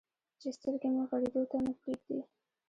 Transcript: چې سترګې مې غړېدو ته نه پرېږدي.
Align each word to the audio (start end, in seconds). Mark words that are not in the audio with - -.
چې 0.39 0.47
سترګې 0.57 0.89
مې 0.93 1.03
غړېدو 1.09 1.41
ته 1.49 1.57
نه 1.65 1.71
پرېږدي. 1.79 2.19